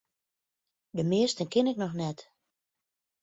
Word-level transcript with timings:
De 0.89 1.03
measten 1.03 1.47
ken 1.47 1.67
ik 1.67 1.75
noch 1.77 1.93
net. 1.93 2.19